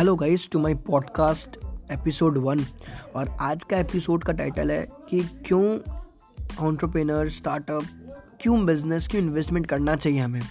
Hello 0.00 0.16
guys 0.16 0.48
to 0.52 0.58
my 0.58 0.74
podcast 0.74 1.56
episode 1.92 2.36
one 2.36 2.60
और 3.16 3.36
आज 3.40 3.64
का 3.64 3.78
एपिसोड 3.78 4.24
का 4.24 4.32
टाइटल 4.32 4.70
है 4.70 4.88
कि 5.10 5.20
क्यों 5.20 5.78
ऑन्टरप्रेनर 6.60 7.28
स्टार्टअप 7.28 7.82
क्यों 8.40 8.66
बिज़नेस 8.66 9.08
क्यों 9.08 9.22
इन्वेस्टमेंट 9.22 9.66
करना 9.66 9.96
चाहिए 9.96 10.20
हमें? 10.20 10.42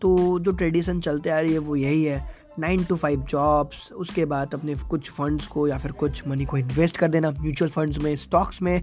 तो 0.00 0.38
जो 0.38 0.52
ट्रेडिशन 0.52 1.00
चलते 1.00 1.30
आ 1.30 1.40
रही 1.40 1.52
है 1.52 1.58
वो 1.58 1.76
यही 1.76 2.04
है। 2.04 2.36
नाइन 2.58 2.84
टू 2.84 2.96
फाइव 2.96 3.22
जॉब्स 3.22 3.92
उसके 3.92 4.24
बाद 4.24 4.54
अपने 4.54 4.74
कुछ 4.74 5.10
फंड्स 5.10 5.46
को 5.46 5.68
या 5.68 5.78
फिर 5.78 5.92
कुछ 5.92 6.28
मनी 6.28 6.44
को 6.44 6.56
इन्वेस्ट 6.56 6.96
कर 6.96 7.08
देना 7.08 7.30
म्यूचुअल 7.30 7.70
फंड्स 7.70 7.98
में 7.98 8.16
स्टॉक्स 8.16 8.62
में, 8.62 8.82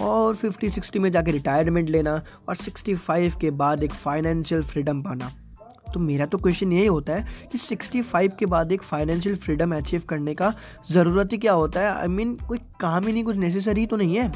और 0.00 0.34
फिफ्टी 0.34 0.70
सिक्सटी 0.70 0.98
में 0.98 1.12
जाके 1.12 1.30
रिटायरमेंट 1.30 1.88
लेना, 1.88 2.22
और 2.48 2.54
सिक्सटी 2.54 2.94
फाइव 2.94 3.32
के 3.40 3.50
बाद 3.50 3.82
एक 3.82 3.92
फाइनेंशियल 3.92 4.62
फ्रीडम 4.62 5.02
पाना। 5.02 5.32
तो 5.94 6.00
मेरा 6.00 6.26
तो 6.26 6.38
क्वेश्चन 6.38 6.72
यही 6.72 6.86
होता 6.86 7.12
है 7.12 7.48
कि 7.52 7.58
65 7.58 8.36
के 8.38 8.46
बाद 8.46 8.72
एक 8.72 8.82
फाइनेंशियल 8.82 9.36
फ्रीडम 9.36 9.76
अचीव 9.76 10.02
करने 10.08 10.34
का 10.34 10.54
ज़रूरत 10.90 11.32
ही 11.32 11.38
क्या 11.38 11.52
होता 11.52 11.80
है? 11.80 11.94
आई 11.94 12.06
I 12.06 12.10
मीन 12.10 12.34
mean, 12.34 12.48
कोई 12.48 12.58
काम 12.80 13.06
ही 13.06 13.12
नहीं 13.12 13.24
कुछ 13.24 13.36
नेसेसरी 13.36 13.86
तो 13.86 13.96
नहीं 13.96 14.16
है? 14.16 14.32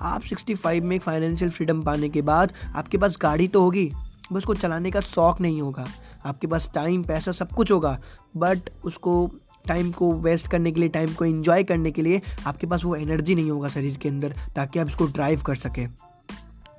आप 0.00 0.22
65 0.22 0.80
में 0.80 0.96
एक 0.96 1.02
फाइनेंशियल 1.02 1.50
फ्रीडम 1.50 1.82
पाने 1.82 2.08
के 2.08 2.22
बाद 2.22 2.52
आपके 2.74 2.98
पास 2.98 3.18
गाड़ी 3.22 3.48
तो 3.48 3.62
होगी 3.62 3.90
बस 4.32 4.44
को 4.44 4.54
चलाने 4.54 4.90
का 4.90 5.00
शौक 5.00 5.40
नहीं 5.40 5.60
होगा। 5.62 5.86
आपके 6.24 6.46
पास 6.46 6.70
टाइम 6.74 7.02
पैसा 7.02 7.32
सब 7.32 7.48
कुछ 7.48 7.72
होगा 7.72 7.98
बट 8.36 8.58
उसको 8.84 9.30
टाइम 9.66 9.90
को 9.92 10.12
वेस्ट 10.12 10.48
करने 10.48 10.72
के 10.72 10.80
लिए 10.80 10.88
टाइम 10.88 11.14
को 11.14 11.24
इन्जॉय 11.24 11.62
करने 11.62 11.90
के 11.90 12.02
लिए 12.02 12.22
आपके 12.46 12.66
पास 12.66 12.84
वो 12.84 12.96
एनर्जी 12.96 13.34
नहीं 13.34 13.50
होगा 13.50 13.68
शरीर 13.68 13.96
के 13.96 14.08
अंदर 14.08 14.34
ताकि 14.56 14.78
आप 14.78 14.88
इसको 14.88 15.06
ड्राइव 15.06 15.42
कर 15.42 15.54
सकें। 15.54 15.88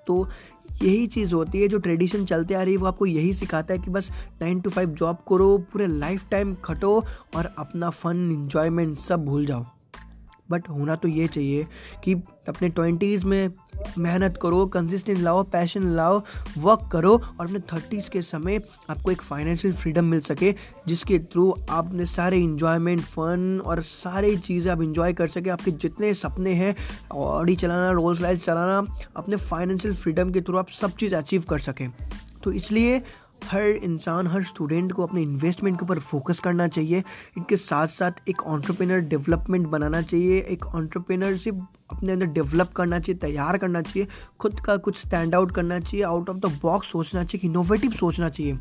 तो 0.08 0.28
यही 0.84 1.08
चीज़ 1.08 1.34
होती 1.34 1.62
है 1.62 1.68
जो 1.68 1.78
ट्रेडिशन 1.78 2.26
चलते 2.26 2.54
आ 2.54 2.62
रही 2.64 2.74
है, 2.74 2.80
वो 2.80 2.86
आपको 2.86 3.06
यही 3.06 3.34
सिखाता 3.34 3.74
है 3.74 3.80
कि 3.80 3.92
बस 3.92 4.10
नाइन 4.42 4.60
टू 4.60 4.70
फाइव 4.70 4.90
जॉब 4.90 5.18
करो, 5.30 5.58
पूरे 5.58 5.88
लाइफ 5.88 6.30
टाइम 6.32 6.56
खटो 6.56 7.06
और 7.36 7.54
अपना 7.58 7.90
फन 7.90 8.32
इन्जॉयमेंट 8.32 9.00
सब 9.00 9.26
भूल 9.26 9.46
जाओ। 9.46 9.66
बट 10.52 10.70
होना 10.70 10.96
तो 10.96 11.08
ये 11.08 11.28
चाहिए 11.28 11.68
कि 12.04 12.14
अपने 12.50 12.70
ट्वेंटीज़ 12.70 13.26
में 13.26 13.50
मेहनत 13.98 14.38
करो 14.42 14.66
कंसिस्टेंस 14.68 15.20
लाओ 15.20 15.44
पैशन 15.52 15.88
लाओ 15.96 16.22
वर्क 16.58 16.90
करो 16.92 17.14
और 17.14 17.46
अपने 17.46 17.60
थर्टीज़ 17.74 18.10
के 18.10 18.22
समय 18.22 18.60
आपको 18.90 19.12
एक 19.12 19.22
फाइनेंशियल 19.22 19.74
फ्रीडम 19.74 20.06
मिल 20.06 20.20
सके, 20.22 20.54
जिसके 20.88 21.20
थ्रू 21.22 21.50
आप 21.52 21.86
अपने 21.86 22.06
सारे 22.06 22.38
इंजॉयमेंट 22.38 23.02
फन 23.02 23.62
और 23.66 23.82
सारी 23.82 24.36
चीज़ें 24.38 24.72
आप 24.72 24.82
इंजॉय 24.82 25.14
कर 25.14 25.28
सके। 25.28 25.50
आपके 25.50 25.72
जितने 25.72 26.14
सपने 26.14 26.54
हैं 26.54 26.76
ऑडी 27.14 27.56
चलाना 27.56 27.92
रोल्स 27.92 28.22
लाइज 28.22 28.44
चलाना, 28.46 28.84
अपने 29.16 29.36
फाइनेंशियल 29.36 29.96
फ्रीडम 29.96 30.32
के 30.32 30.42
थ्रू 30.42 30.58
आप 30.58 30.70
सब 30.72 30.96
चीज़ 30.96 31.16
अचीव 31.16 31.44
कर 31.50 31.60
सकें। 31.60 31.90
तो 32.44 32.52
इसलिए 32.52 33.02
हर 33.44 33.62
इंसान, 33.62 34.28
हर 34.28 34.44
स्टूडेंट 34.44 34.92
को 34.92 35.04
अपने 35.04 35.22
इन्वेस्टमेंट 35.22 35.80
के 35.80 35.86
ऊपर 35.86 36.00
फोकस 36.00 36.40
करना 36.40 36.68
चाहिए। 36.68 37.04
इनके 37.38 37.56
साथ 37.56 37.88
साथ 37.88 38.12
एक 38.30 38.42
ऑन्टरप्रेनर 38.42 39.00
डेवलपमेंट 39.00 39.68
बनाना 39.68 40.02
चाहिए। 40.02 40.40
एक 40.40 40.66
ऑन्टरप्रेनरशिप 40.66 41.68
अपने 41.92 42.12
अंदर 42.12 42.26
डेवलप 42.26 42.72
करना 42.72 43.00
चाहिए, 43.00 43.20
तैयार 43.20 43.58
करना 43.58 43.82
चाहिए। 43.82 44.08
खुद 44.40 44.60
का 44.60 44.78
कुछ 44.78 44.98
स्टैंड 44.98 45.36
आउट 45.36 45.52
करना 45.52 45.80
चाहिए 45.80 46.04
आउट 46.04 46.30
ऑफ़ 46.30 46.38
द 46.38 46.60
बॉक्स 46.62 46.88
सोचना 46.88 47.24
चाहिए 47.24 47.50
इनोवेटिव 47.50 47.92
सोचना 47.92 48.30
चाहिए। 48.30 48.60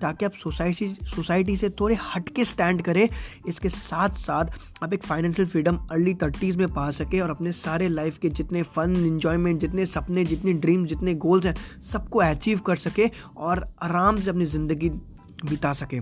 ताकि 0.00 0.24
आप 0.24 0.32
सोसाइटी 0.34 0.88
सोसाइटी 1.06 1.56
से 1.56 1.70
थोड़े 1.80 1.96
हट 2.04 2.28
के 2.28 2.44
स्टैंड 2.44 2.82
करें। 2.82 3.08
इसके 3.48 3.68
साथ 3.68 4.16
साथ 4.18 4.46
आप 4.82 4.92
एक 4.92 5.04
फाइनेंशियल 5.04 5.48
फ्रीडम 5.48 5.76
अर्ली 5.90 6.14
थर्टीज़ 6.14 6.58
में 6.58 6.66
पा 6.68 6.90
सके 6.92 7.20
और 7.20 7.30
अपने 7.30 7.52
सारे 7.54 7.88
लाइफ 7.88 8.18
के 8.18 8.28
जितने 8.30 8.62
फन 8.64 8.96
इन्जॉयमेंट 8.96 9.60
जितने 9.60 9.86
सपने, 9.86 10.24
जितने 10.24 10.52
ड्रीम 10.54 10.86
जितने 10.86 11.14
गोल्स 11.16 11.46
हैं, 11.46 11.54
सबको 11.82 12.18
अचीव 12.20 12.58
कर 12.60 12.76
सके 12.78 13.10
और 13.36 13.66
आराम 13.82 14.16
से 14.16 14.30
अपनी 14.30 14.46
ज़िंदगी 14.46 14.88
बिता 14.88 15.72
सके। 15.74 16.00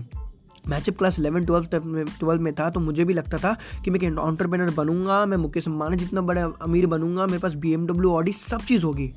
मैं 0.67 0.81
जब 0.83 0.95
क्लास 0.97 1.17
इलेवन 1.19 1.45
ट्वेल्थ 1.45 1.75
ट्वेल्थ 2.19 2.41
में 2.41 2.53
था 2.55 2.69
तो 2.69 2.79
मुझे 2.79 3.03
भी 3.05 3.13
लगता 3.13 3.37
था 3.37 3.55
कि 3.85 3.91
मैं 3.91 3.99
एक 3.99 4.17
ऑन्टरप्रेनर 4.19 4.71
बनूँगा, 4.71 5.25
मैं 5.25 5.37
मुकेश 5.37 5.67
अम्बानी 5.67 5.97
जितना 5.97 6.21
बड़ा 6.21 6.43
अमीर 6.61 6.87
बनूँगा, 6.87 7.25
मेरे 7.25 7.39
पास 7.39 7.53
बी 7.55 7.73
एमडब्ल्यू 7.73 8.11
ऑडी 8.11 8.31
सब 8.33 8.61
चीज़ 8.61 8.83
होगी। 8.85 9.11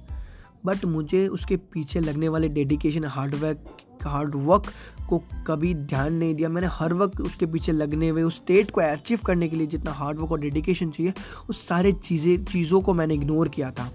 बट 0.67 0.85
मुझे 0.85 1.27
उसके 1.27 1.57
पीछे 1.57 2.01
लगने 2.01 2.29
वाले 2.29 2.49
डेडिकेशन 2.49 3.05
हार्डवर्क 3.05 3.77
हार्डवर्क 4.03 4.63
को 5.09 5.19
कभी 5.47 5.75
ध्यान 5.75 6.13
नहीं 6.13 6.35
दिया। 6.35 6.49
मैंने 6.49 6.67
हर 6.71 6.95
वक्त 6.95 7.21
उसके 7.21 7.47
पीछे 7.47 7.73
लगने 7.73 8.09
हुए, 8.09 8.23
उस 8.23 8.37
स्टेट 8.37 8.71
को 8.71 8.81
अचीव 8.81 9.19
करने 9.27 9.49
के 9.49 9.57
लिए 9.57 9.67
जितना 9.67 9.91
हार्डवर्क 9.91 10.33
और 10.33 10.41
डेडिकेशन 10.41 10.91
चाहिए, 10.91 11.13
उस 11.51 11.69
सारे 11.69 11.93
चीज़ें, 11.93 12.45
चीज़ों 12.45 12.81
को 12.81 12.95
मैंने 12.95 13.15
इग्नोर 13.15 13.49
किया 13.49 13.71
था। 13.71 13.91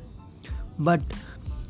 बट 0.81 1.01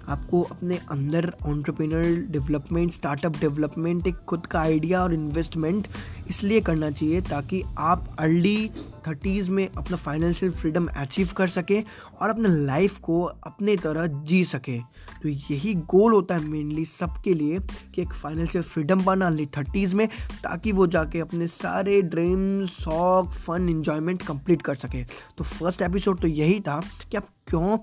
आपको 0.07 0.41
अपने 0.41 0.79
अंदर 0.91 1.33
ऑन्टरप्रेनर 1.45 2.03
डेवलपमेंट 2.31 2.91
स्टार्टअप 2.93 3.37
डेवलपमेंट 3.37 4.07
एक 4.07 4.15
खुद 4.15 4.45
का 4.45 4.59
आइडिया 4.59 5.03
और 5.03 5.13
इन्वेस्टमेंट 5.13 5.87
इसलिए 6.27 6.61
करना 6.61 6.91
चाहिए 6.91 7.21
ताकि 7.21 7.63
आप 7.77 8.15
अर्ली 8.19 8.69
थर्टीज़ 9.07 9.51
में 9.51 9.67
अपना 9.77 9.97
फाइनेंशियल 9.97 10.51
फ्रीडम 10.51 10.87
अचीव 10.87 11.29
कर 11.37 11.47
सकें 11.47 11.83
और 12.21 12.29
अपने 12.29 12.49
लाइफ 12.49 12.97
को 12.97 13.21
अपने 13.23 13.75
तरह 13.77 14.07
जी 14.07 14.43
सकें। 14.43 14.81
तो 15.23 15.29
यही 15.29 15.73
गोल 15.73 16.13
होता 16.13 16.35
है 16.35 16.47
मेनली 16.47 16.85
सबके 16.85 17.33
लिए 17.33 17.59
कि 17.95 18.01
एक 18.01 18.13
फाइनेंशियल 18.13 18.63
फ्रीडम 18.63 19.03
पाना 19.03 19.25
अर्ली 19.25 19.45
थर्टीज़ 19.45 19.95
में 19.95 20.07
ताकि 20.43 20.71
वो 20.71 20.87
जाके 20.87 21.19
अपने 21.19 21.47
सारे 21.47 22.01
ड्रीम 22.01 22.65
शौक 22.65 23.31
फन 23.31 23.69
इन्जॉयमेंट 23.69 24.21
कंप्लीट 24.21 24.61
कर 24.61 24.75
सके। 24.75 25.03
तो 25.37 25.43
फ़र्स्ट 25.43 25.81
एपिसोड 25.81 26.19
तो 26.19 26.27
यही 26.27 26.59
था 26.59 26.81
कि 27.11 27.17
आप 27.17 27.27
क्यों 27.47 27.77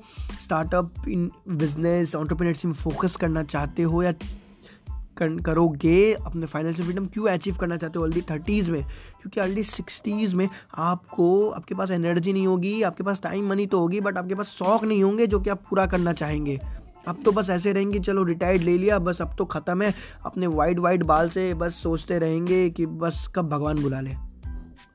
स्टार्टअप 0.44 0.94
इन 1.08 1.30
बिज़नेस 1.48 2.13
ऑन्टरप्रीनरशिप 2.18 2.64
में 2.64 2.74
फोकस 2.74 3.16
करना 3.16 3.42
चाहते 3.42 3.82
हो 3.82 4.02
या 4.02 4.12
करोगे 5.20 6.12
अपने 6.12 6.46
फाइनेंशियल 6.46 6.88
फ्रीडम 6.88 7.06
क्यों 7.06 7.26
अचीव 7.28 7.56
करना 7.56 7.76
चाहते 7.76 7.98
हो 7.98 8.04
अर्ली 8.04 8.20
थर्टीज़ 8.20 8.70
में? 8.70 8.82
क्योंकि 8.84 9.40
अर्ली 9.40 9.62
सिक्सटीज़ 9.62 10.36
में 10.36 10.48
आपको, 10.78 11.50
आपके 11.50 11.74
पास 11.74 11.90
एनर्जी 11.90 12.32
नहीं 12.32 12.46
होगी, 12.46 12.82
आपके 12.82 13.02
पास 13.02 13.20
टाइम 13.22 13.48
मनी 13.48 13.66
तो 13.66 13.80
होगी 13.80 14.00
बट 14.00 14.18
आपके 14.18 14.34
पास 14.34 14.46
शौक 14.46 14.84
नहीं 14.84 15.02
होंगे 15.02 15.26
जो 15.26 15.40
कि 15.40 15.50
आप 15.50 15.62
पूरा 15.70 15.86
करना 15.86 16.12
चाहेंगे। 16.12 16.60
अब 17.08 17.20
तो 17.24 17.32
बस 17.32 17.50
ऐसे 17.50 17.72
रहेंगे, 17.72 18.00
चलो 18.00 18.22
रिटायर्ड 18.22 18.62
ले 18.62 18.78
लिया, 18.78 18.98
बस 18.98 19.22
अब 19.22 19.34
तो 19.38 19.44
ख़त्म 19.44 19.82
है। 19.82 19.94
अपने 20.26 20.46
वाइट 20.46 20.78
वाइट 20.78 21.02
बाल 21.02 21.28
से 21.28 21.54
बस 21.54 21.74
सोचते 21.74 22.18
रहेंगे 22.18 22.70
कि 22.70 22.86
बस 22.86 23.32
कब 23.34 23.48
भगवान 23.48 23.82
बुला 23.82 24.00
ले। 24.00 24.10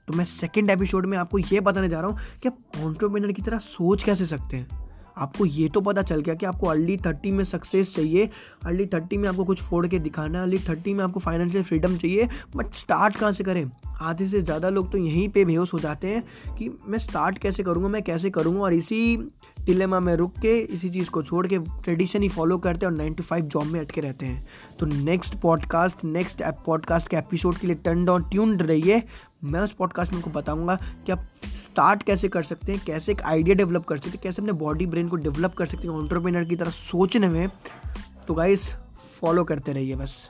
तो 0.08 0.14
मैं 0.14 0.26
सेकेंड 0.26 0.70
एपिसोड 0.70 1.06
में 1.06 1.18
आपको 1.18 1.40
ये 1.40 1.60
बताने 1.60 1.90
जा 1.90 2.00
रहा 2.00 2.10
हूँ 2.10 2.20
कि 2.44 2.50
आप 2.50 2.58
ऑन्टरप्रेनर 2.84 3.32
की 3.32 3.42
तरह 3.42 3.58
सोच 3.58 4.04
कैसे 4.04 4.26
सकते 4.26 4.58
हैं? 4.58 4.89
आपको 5.20 5.46
ये 5.46 5.70
तो 5.70 5.82
पता 5.82 6.02
चल 6.02 6.22
गया 6.22 6.36
कि 6.36 6.46
आपको 6.46 6.68
अर्ली 6.68 6.98
थर्टी 6.98 7.32
में 7.32 7.44
सक्सेस 7.44 7.96
चाहिए 7.96 8.30
अर्ली 8.66 8.86
थर्टी 8.86 9.18
में 9.18 9.30
आपको 9.30 9.46
कुछ 9.46 9.62
फोड़ 9.62 9.88
के 9.88 10.00
दिखाना 10.00 10.38
है 10.38 10.44
अर्ली 10.44 10.58
थर्टी 10.70 10.94
में 10.94 11.04
आपको 11.04 11.20
फाइनेंशियल 11.20 11.64
फ्रीडम 11.64 11.98
चाहिए 11.98 12.30
बट 12.56 12.74
स्टार्ट 12.74 13.16
कहाँ 13.16 13.32
से 13.32 13.44
करें? 13.44 13.72
आधे 14.02 14.28
से 14.28 14.42
ज़्यादा 14.42 14.70
लोग 14.70 14.92
तो 14.92 14.98
यहीं 14.98 15.28
पे 15.30 15.46
बेहोश 15.46 15.74
हो 15.74 15.80
जाते 15.80 16.08
हैं 16.08 16.56
कि 16.56 16.70
मैं 16.86 17.00
स्टार्ट 17.00 17.38
कैसे 17.38 17.64
करूँगा, 17.64 17.90
मैं 17.90 18.02
कैसे 18.04 18.30
करूँगा? 18.30 18.62
और 18.62 18.74
इसी 18.74 19.18
डिलेमा 19.66 20.00
में 20.00 20.16
रुक 20.16 20.38
के, 20.42 20.58
इसी 20.58 20.90
चीज़ 20.90 21.10
को 21.10 21.22
छोड़ 21.24 21.46
के 21.48 21.58
ट्रेडिशन 21.58 22.22
ही 22.22 22.30
फॉलो 22.30 22.58
करते 22.58 22.86
हैं 22.86 22.92
और 22.92 22.98
नाइन 22.98 23.14
टू 23.14 23.24
फाइव 23.24 23.46
जॉब 23.46 23.64
में 23.64 23.80
अटके 23.80 24.02
रहते 24.02 24.26
हैं। 24.26 24.48
तो 24.80 24.86
नेक्स्ट 24.86 25.36
पॉडकास्ट 25.36 26.04
नेक्स्ट 26.06 26.44
पॉडकास्ट 26.66 27.08
के 27.08 27.18
एपिसोड 27.18 27.58
के 27.58 27.68
लिए 27.68 27.76
टर्न 27.76 28.08
ऑन 28.10 28.30
ट्यून्ड 28.30 28.62
रहिए। 28.62 29.02
मैं 29.44 29.60
उस 29.60 29.72
पॉडकास्ट 29.74 30.12
में 30.12 30.18
उनको 30.18 30.32
बताऊँगा 30.32 30.76
कि 31.06 31.12
आप 31.12 31.28
स्टार्ट 31.58 32.04
कैसे 32.04 32.28
कर 32.28 32.44
सकते 32.44 32.72
हैं, 32.72 32.82
कैसे 32.86 33.12
एक 33.12 33.22
आइडिया 33.22 33.56
डेवलप 33.56 33.86
कर 33.86 33.98
सकते 33.98 34.10
हैं, 34.10 34.20
कैसे 34.24 34.42
अपने 34.42 34.54
बॉडी 34.56 34.86
ब्रेन 34.86 35.08
को 35.10 35.16
डेवलप 35.18 35.54
कर 35.54 35.66
सकते 35.66 35.88
हैं 35.88 35.96
ऑन्टरप्रेनर 35.96 36.44
की 36.44 36.56
तरह 36.56 36.70
सोचने 36.72 37.28
में। 37.28 37.48
तो 38.28 38.34
गाइस 38.34 38.70
फॉलो 39.22 39.44
करते 39.44 39.74
रहिए 39.74 39.96
बस। 39.96 40.30